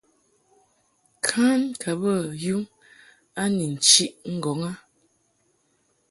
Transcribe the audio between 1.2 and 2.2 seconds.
Kan bə